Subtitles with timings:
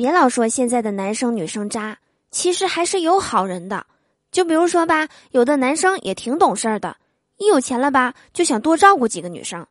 [0.00, 1.98] 别老说现在的男生女生渣，
[2.30, 3.84] 其实还是有好人的。
[4.32, 6.96] 就比如说吧，有的男生也挺懂事儿的，
[7.36, 9.62] 一有钱了吧，就想多照顾几个女生；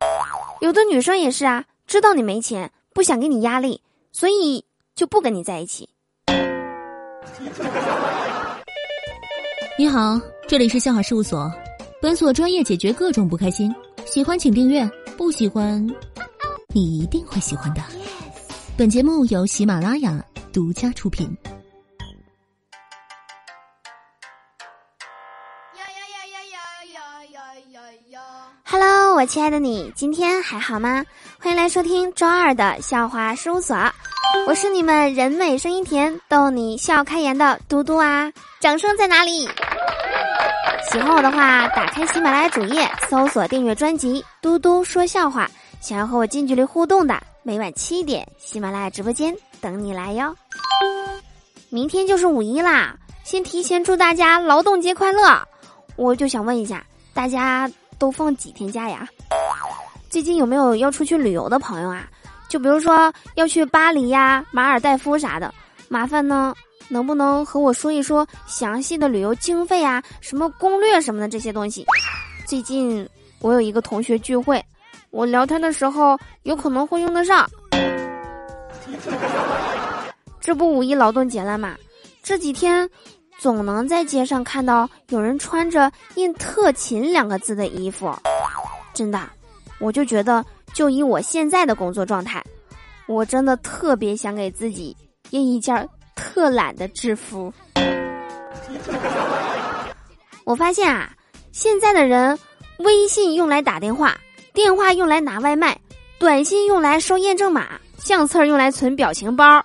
[0.60, 3.82] 有的女生也是啊，知道你没钱，不想给你压力，
[4.12, 4.64] 所以
[4.94, 5.88] 就不跟你在一起。
[9.76, 11.52] 你好，这里是笑话事务所，
[12.00, 13.74] 本所专业解决各种不开心，
[14.06, 15.84] 喜欢请订阅，不喜欢，
[16.72, 17.82] 你一定会喜欢的。
[18.80, 20.18] 本节目由喜马拉雅
[20.54, 21.36] 独家出品。
[25.76, 26.60] 呀呀呀呀
[26.94, 28.20] 呀呀呀呀呀
[28.64, 31.04] ！Hello，我亲爱的你，今天还好吗？
[31.38, 33.76] 欢迎来收听周二的笑话事务所，
[34.48, 38.32] 我是你们人美声音甜、逗你笑开颜的嘟嘟啊！
[38.60, 39.46] 掌声在哪里？
[40.90, 45.46] 喜欢我的话，打开喜马拉雅主页，搜索订阅专辑《嘟嘟说笑话》，
[45.86, 47.22] 想要和我近距离互动的。
[47.42, 50.34] 每晚七点，喜马拉雅直播间等你来哟。
[51.70, 55.40] 明天就是五一啦，先提前祝大家劳动节快乐。
[55.96, 59.08] 我就想问一下，大家都放几天假呀？
[60.10, 62.06] 最近有没有要出去旅游的朋友啊？
[62.50, 65.54] 就比如说要去巴黎呀、马尔代夫啥的，
[65.88, 66.54] 麻烦呢，
[66.88, 71.86] 能不能和我说一说详细的旅游经费啊、什么攻略什么的这些东西？
[72.46, 73.08] 最近
[73.40, 74.62] 我有一个同学聚会。
[75.10, 77.48] 我聊天的时候有可能会用得上，
[80.40, 81.76] 这不五一劳动节了吗？
[82.22, 82.88] 这几天
[83.38, 88.14] 总能在街上看到有人穿着印“特勤”两个字的衣服，
[88.94, 89.20] 真的，
[89.80, 92.44] 我就觉得，就以我现在的工作状态，
[93.06, 94.96] 我真的特别想给自己
[95.30, 97.52] 印一件特懒的制服。
[100.44, 101.10] 我发现啊，
[101.50, 102.38] 现在的人
[102.78, 104.16] 微信用来打电话。
[104.52, 105.78] 电话用来拿外卖，
[106.18, 109.64] 短信用来收验证码，相册用来存表情包，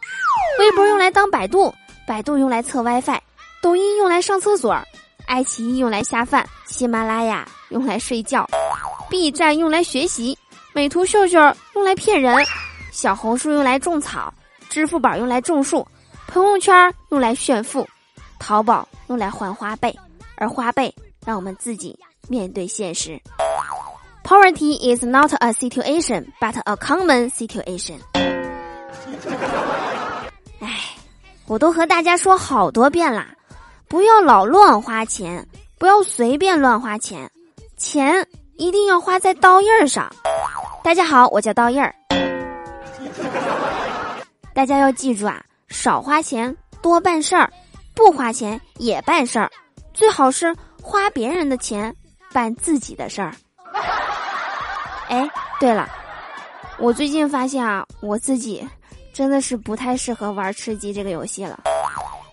[0.59, 1.73] 微博用来当百度，
[2.07, 3.19] 百度用来测 WiFi，
[3.61, 4.79] 抖音用来上厕所，
[5.25, 8.47] 爱奇艺用来下饭，喜马拉雅用来睡觉
[9.09, 10.37] ，B 站用来学习，
[10.73, 11.39] 美图秀秀
[11.73, 12.37] 用来骗人，
[12.91, 14.33] 小红书用来种草，
[14.69, 15.85] 支付宝用来种树，
[16.27, 17.87] 朋友圈用来炫富，
[18.39, 19.93] 淘宝用来换花呗，
[20.35, 20.93] 而花呗
[21.25, 21.97] 让我们自己
[22.29, 23.19] 面对现实。
[24.25, 27.99] Poverty is not a situation, but a common situation.
[30.59, 30.67] 哎，
[31.45, 33.27] 我都和大家说好多遍啦，
[33.87, 35.47] 不要老乱花钱，
[35.77, 37.29] 不要随便乱花钱，
[37.77, 38.27] 钱
[38.57, 40.11] 一定要花在刀印儿上。
[40.83, 41.93] 大家好，我叫刀印儿。
[44.55, 47.47] 大家要记住啊，少花钱多办事儿，
[47.93, 49.51] 不花钱也办事儿，
[49.93, 51.95] 最好是花别人的钱
[52.33, 53.31] 办自己的事儿。
[55.07, 55.29] 哎，
[55.59, 55.87] 对了，
[56.77, 58.67] 我最近发现啊，我自己
[59.13, 61.59] 真的是不太适合玩吃鸡这个游戏了。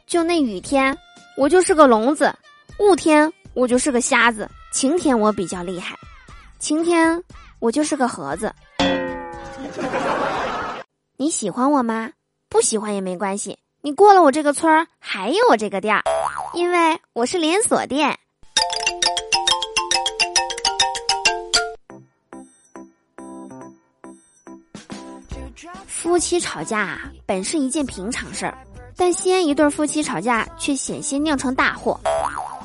[0.06, 0.96] 就那雨天，
[1.36, 2.30] 我就是个聋子；
[2.78, 5.94] 雾天，我就是个瞎子；晴天，我比较厉害；
[6.58, 7.22] 晴天，
[7.58, 8.52] 我就是个盒子。
[11.16, 12.10] 你喜欢我吗？
[12.48, 16.02] 不喜欢也没关系，你过了我这个村儿，还有我这个店儿，
[16.54, 18.18] 因为我是连锁店。
[25.92, 28.58] 夫妻吵架啊，本是一件平常事儿，
[28.96, 32.00] 但西安一对夫妻吵架却险些酿成大祸。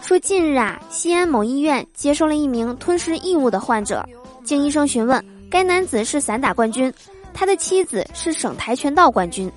[0.02, 4.04] 说近日啊，西安某医院接收了一名吞食异物的患者，
[4.46, 6.92] 经医生询问，该男子是散打冠军，
[7.34, 9.52] 他的妻子是省跆拳道冠军。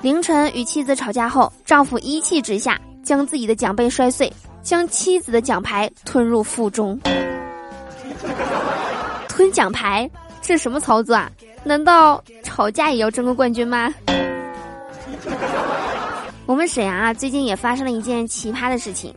[0.00, 4.32] 凌晨与妻子吵架后，丈夫一气之下将自己的奖杯摔碎，
[4.62, 6.98] 将妻子的奖牌吞入腹中。
[9.28, 10.10] 吞奖牌，
[10.40, 11.30] 这什么操作啊？
[11.66, 12.22] 难道
[12.54, 13.92] 吵架也要争个冠军吗？
[16.46, 19.12] 我们沈阳啊，最近也发生了一件奇葩的事情，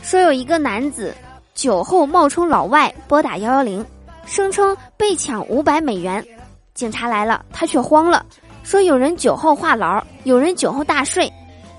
[0.00, 1.12] 说有一个男子
[1.56, 3.84] 酒后冒充老外拨打幺幺零，
[4.26, 6.24] 声称被抢五百美元，
[6.72, 8.24] 警察来了，他却慌了，
[8.62, 11.28] 说有人酒后话痨，有人酒后大睡，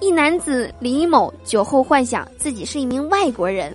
[0.02, 3.74] 一男子李某酒后幻想自己是一名外国人。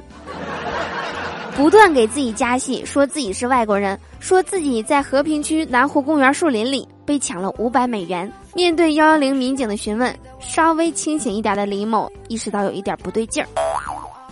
[1.56, 8.30] 不断给自己加戏，说自己是外国人，说自己在和平区南湖公园树林里被抢了五百美元。
[8.54, 13.48] 面对幺幺零民警的询问，稍微清醒一点的李某意识到有一点不对劲儿，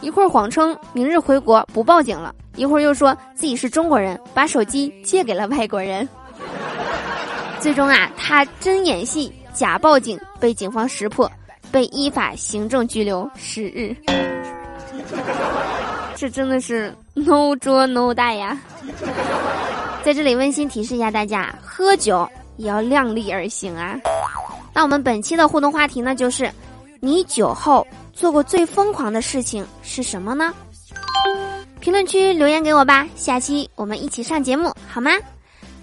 [0.01, 6.09] 一会儿谎称明日回国不报警了，一会儿又说自己是中国人，把手机借给了外国人。
[7.59, 11.31] 最终啊，他真演戏假报警，被警方识破，
[11.71, 13.95] 被依法行政拘留十日。
[16.15, 18.57] 这真的是 no 捉 no 带呀！
[20.05, 23.99] 在这里温馨提示一下大家，喝酒也要量力而行啊！
[24.75, 26.51] 那我们本期的互动话题呢，就是
[27.01, 30.55] 你酒后做过最疯狂的事情是什么呢？
[31.81, 35.11] 评论区留言给我吧，下期我们一起上节目好吗？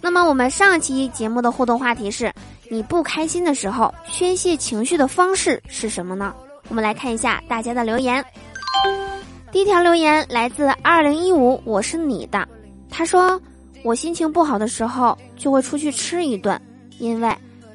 [0.01, 2.33] 那么我们上期节目的互动话题是
[2.69, 6.33] 你不开心的时候宣泄情绪的方式是什么呢？
[6.69, 8.23] 我们来看一下大家的留言。
[9.51, 12.47] 第一条留言来自二零一五，我是你的。
[12.89, 13.41] 他说
[13.83, 16.59] 我心情不好的时候就会出去吃一顿，
[16.99, 17.33] 因为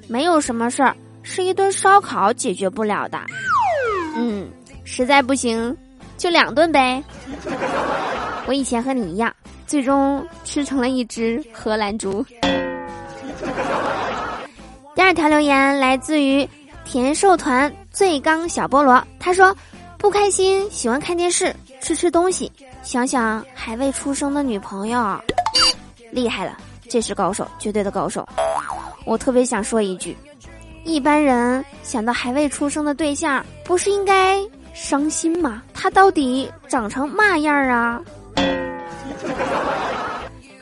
[0.08, 0.94] 没有什么事儿。
[1.26, 3.18] 是一顿烧烤解决不了的，
[4.14, 4.46] 嗯，
[4.84, 5.74] 实在不行
[6.18, 7.02] 就两顿呗。
[8.46, 9.34] 我以前和你一样，
[9.66, 12.22] 最终吃成了一只荷兰猪。
[14.94, 16.46] 第二条留言来自于
[16.84, 19.56] 甜寿团最刚小菠萝，他说
[19.96, 22.52] 不开心，喜欢看电视，吃吃东西，
[22.82, 25.18] 想想还未出生的女朋友，
[26.14, 26.56] 厉害了，
[26.88, 28.24] 这是高手，绝对的高手。
[29.04, 30.16] 我特别想说一句。
[30.84, 34.40] 一般人想到还未出生的对象，不是应该
[34.74, 35.62] 伤心吗？
[35.74, 38.00] 他到底长成嘛样啊？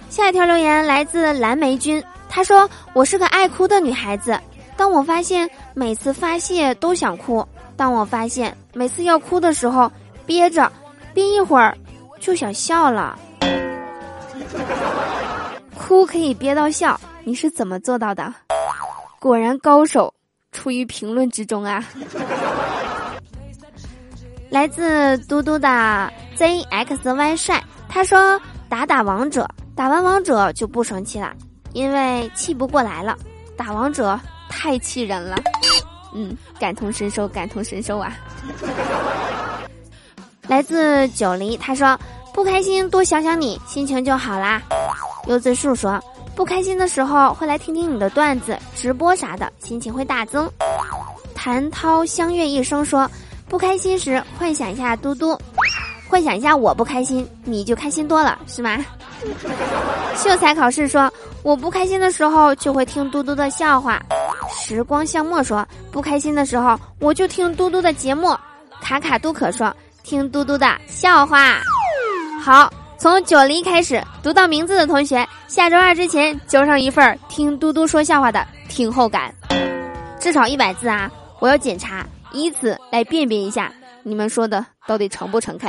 [0.08, 4.38] 下一条留言来自蓝莓君，他说：“我是个爱哭的女孩子，
[4.76, 7.46] 当我发现每次发泄都想哭，
[7.76, 9.90] 当我发现每次要哭的时候
[10.24, 10.70] 憋着，
[11.12, 11.76] 憋一会儿
[12.20, 13.18] 就想笑了。
[15.92, 18.32] 哭可以憋到笑，你是怎么做到的？”
[19.20, 20.14] 果然高手
[20.50, 21.84] 出于评论之中啊！
[24.48, 28.40] 来自嘟嘟的 ZXY 帅，他说
[28.70, 29.46] 打打王者，
[29.76, 31.34] 打完王者就不生气了，
[31.74, 33.14] 因为气不过来了。
[33.54, 34.18] 打王者
[34.48, 35.36] 太气人了，
[36.14, 38.16] 嗯，感同身受，感同身受啊！
[40.48, 42.00] 来自九黎，他说
[42.32, 44.62] 不开心多想想你，心情就好啦。
[45.26, 46.02] 柚子树说。
[46.34, 50.50] 不开心的时候会来听听你的段子、直播啥的，心情会大增。
[51.34, 53.06] 谭涛相悦一生说，
[53.50, 55.38] 不开心时幻想一下嘟嘟，
[56.08, 58.82] 幻想一下我不开心，你就开心多了，是吗？
[60.16, 64.02] 秀才考试说，我不开心的时候就会听嘟嘟的笑话。
[64.50, 68.34] 时光向末说，不开心的时候我就听嘟嘟的节目。
[68.80, 69.70] 卡卡都可说，
[70.02, 71.60] 听嘟嘟的笑话。
[72.42, 72.72] 好。
[73.02, 79.34] 从九零开始读到名字的同学，下周二之前交上一份听嘟嘟说笑话的听后感，
[80.20, 81.10] 至少一百字啊！
[81.40, 83.72] 我要检查，以此来辨别一下
[84.04, 85.68] 你们说的到底诚不诚恳。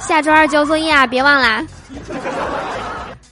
[0.00, 1.64] 下周二交作业啊，别忘啦！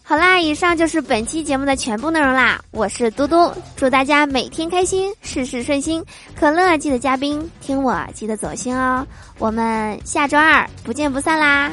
[0.05, 2.61] 好啦，以上就是本期节目的全部内容啦。
[2.71, 6.05] 我是嘟嘟，祝大家每天开心，事事顺心。
[6.39, 9.05] 可乐记得加冰，听我记得走心哦。
[9.39, 11.73] 我们下周二不见不散啦！